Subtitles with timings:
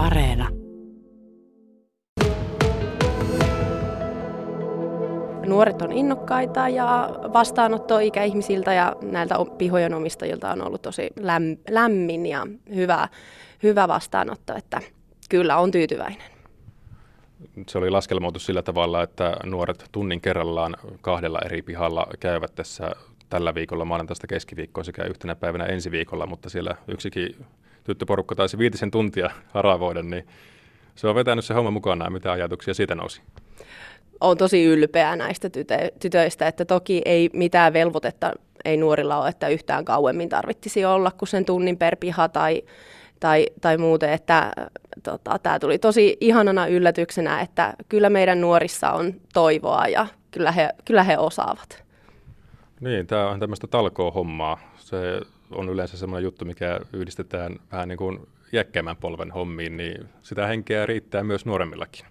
[0.00, 0.48] Areena.
[5.46, 11.10] Nuoret on innokkaita ja vastaanotto ikäihmisiltä ja näiltä pihojen omistajilta on ollut tosi
[11.70, 13.08] lämmin ja hyvä,
[13.62, 14.80] hyvä vastaanotto, että
[15.28, 16.30] kyllä on tyytyväinen.
[17.68, 22.90] Se oli laskelmoitu sillä tavalla, että nuoret tunnin kerrallaan kahdella eri pihalla käyvät tässä
[23.28, 27.46] tällä viikolla maanantaista keskiviikkoa sekä yhtenä päivänä ensi viikolla, mutta siellä yksikin
[27.84, 30.26] tyttöporukka taisi viitisen tuntia haravoida, niin
[30.94, 32.12] se on vetänyt se homma mukanaan.
[32.12, 33.22] Mitä ajatuksia siitä nousi?
[34.20, 38.32] Olen tosi ylpeä näistä tytö- tytöistä, että toki ei mitään velvoitetta
[38.64, 42.62] ei nuorilla ole, että yhtään kauemmin tarvittisi olla kuin sen tunnin per piha tai,
[43.20, 44.52] tai, tai muuten, että
[45.02, 50.68] tota, tämä tuli tosi ihanana yllätyksenä, että kyllä meidän nuorissa on toivoa ja kyllä he,
[50.84, 51.84] kyllä he osaavat.
[52.80, 54.58] Niin, tämä on tämmöistä talkoo-hommaa.
[54.78, 58.18] Se on yleensä semmoinen juttu, mikä yhdistetään vähän niin kuin
[58.52, 62.06] jäkkäämän polven hommiin, niin sitä henkeä riittää myös nuoremmillakin.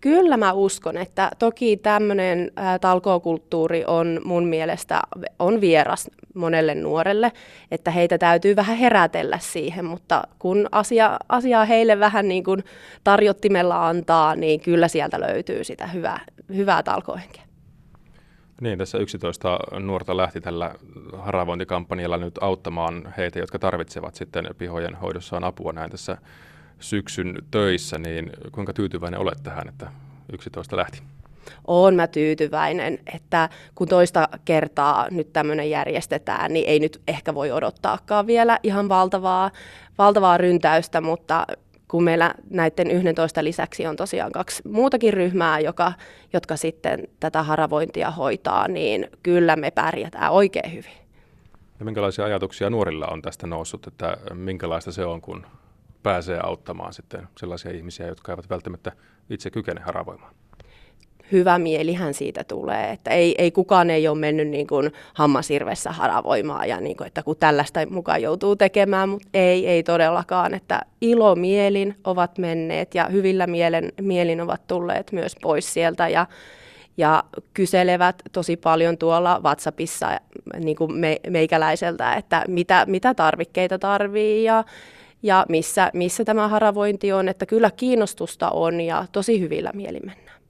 [0.00, 5.00] Kyllä mä uskon, että toki tämmöinen talkookulttuuri on mun mielestä
[5.38, 7.32] on vieras monelle nuorelle,
[7.70, 12.64] että heitä täytyy vähän herätellä siihen, mutta kun asia, asiaa heille vähän niin kuin
[13.04, 16.20] tarjottimella antaa, niin kyllä sieltä löytyy sitä hyvää,
[16.54, 17.51] hyvää talkohenkeä.
[18.62, 20.74] Niin, tässä 11 nuorta lähti tällä
[21.18, 26.18] haravointikampanjalla nyt auttamaan heitä, jotka tarvitsevat sitten pihojen hoidossaan apua näin tässä
[26.80, 29.92] syksyn töissä, niin kuinka tyytyväinen olet tähän, että
[30.32, 31.02] 11 lähti?
[31.66, 37.52] Olen mä tyytyväinen, että kun toista kertaa nyt tämmöinen järjestetään, niin ei nyt ehkä voi
[37.52, 39.50] odottaakaan vielä ihan valtavaa,
[39.98, 41.46] valtavaa ryntäystä, mutta
[41.88, 45.92] kun meillä näiden 11 lisäksi on tosiaan kaksi muutakin ryhmää, joka,
[46.32, 51.02] jotka sitten tätä haravointia hoitaa, niin kyllä me pärjätään oikein hyvin.
[51.78, 55.46] Ja minkälaisia ajatuksia nuorilla on tästä noussut, että minkälaista se on, kun
[56.02, 58.92] pääsee auttamaan sitten sellaisia ihmisiä, jotka eivät välttämättä
[59.30, 60.34] itse kykene haravoimaan?
[61.32, 66.68] Hyvä mielihän siitä tulee, että ei, ei kukaan ei ole mennyt niin kuin hammasirvessä haravoimaan
[66.68, 71.96] ja niin kuin, että kun tällaista mukaan joutuu tekemään, mutta ei, ei todellakaan, että ilomielin
[72.04, 76.26] ovat menneet ja hyvillä mielen, mielin ovat tulleet myös pois sieltä ja,
[76.96, 80.20] ja kyselevät tosi paljon tuolla WhatsAppissa
[80.58, 84.64] niin kuin me, meikäläiseltä, että mitä, mitä tarvikkeita tarvii ja
[85.22, 90.41] ja missä, missä tämä haravointi on, että kyllä kiinnostusta on ja tosi hyvillä mieli mennään.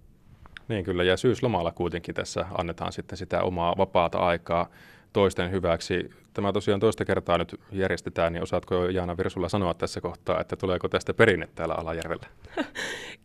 [0.72, 4.66] Niin kyllä, ja syyslomalla kuitenkin tässä annetaan sitten sitä omaa vapaata aikaa
[5.12, 6.10] toisten hyväksi.
[6.34, 10.88] Tämä tosiaan toista kertaa nyt järjestetään, niin osaatko Jaana Virsulla sanoa tässä kohtaa, että tuleeko
[10.88, 12.26] tästä perinne täällä Alajärvellä?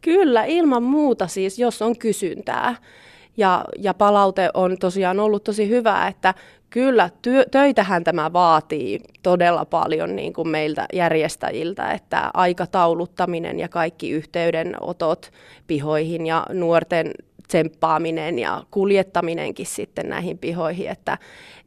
[0.02, 2.76] Kyllä, ilman muuta siis, jos on kysyntää.
[3.38, 6.34] Ja, ja palaute on tosiaan ollut tosi hyvää, että
[6.70, 14.10] kyllä työ, töitähän tämä vaatii todella paljon niin kuin meiltä järjestäjiltä, että aikatauluttaminen ja kaikki
[14.10, 15.32] yhteydenotot
[15.68, 17.12] pihoihin ja nuorten
[17.48, 21.18] tsemppaaminen ja kuljettaminenkin sitten näihin pihoihin, että,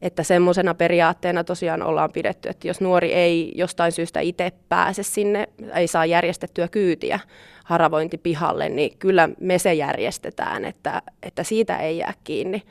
[0.03, 5.49] että semmoisena periaatteena tosiaan ollaan pidetty, että jos nuori ei jostain syystä itse pääse sinne,
[5.75, 7.21] ei saa järjestettyä kyytiä
[7.65, 12.63] haravointipihalle, niin kyllä me se järjestetään, että, että siitä ei jää kiinni.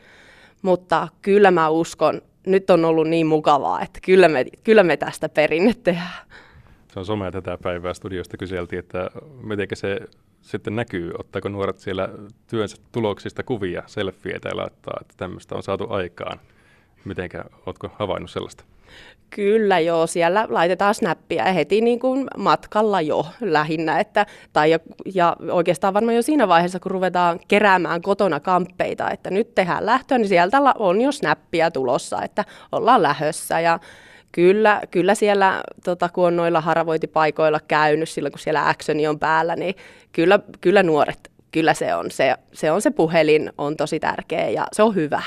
[0.61, 5.29] Mutta kyllä mä uskon, nyt on ollut niin mukavaa, että kyllä me, kyllä me tästä
[5.29, 6.25] perinne tehdään.
[6.93, 9.09] Se on somea tätä päivää studiosta kyseltiin, että
[9.43, 9.99] miten se
[10.41, 12.09] sitten näkyy, ottaako nuoret siellä
[12.47, 16.39] työnsä tuloksista kuvia, selfieitä ja laittaa, että tämmöistä on saatu aikaan.
[17.05, 18.63] Mitenkä, oletko havainnut sellaista?
[19.29, 23.99] Kyllä joo, siellä laitetaan snappia heti niin kuin matkalla jo lähinnä.
[23.99, 24.79] Että, tai ja,
[25.13, 30.17] ja oikeastaan varmaan jo siinä vaiheessa, kun ruvetaan keräämään kotona kamppeita, että nyt tehdään lähtöä,
[30.17, 33.59] niin sieltä on jo snappia tulossa, että ollaan lähössä.
[33.59, 33.79] Ja
[34.31, 39.55] Kyllä, kyllä siellä, tota, kun on noilla haravointipaikoilla käynyt silloin, kun siellä actioni on päällä,
[39.55, 39.75] niin
[40.11, 42.11] kyllä, kyllä nuoret, kyllä se on.
[42.11, 45.21] Se, se on se puhelin, on tosi tärkeä ja se on hyvä.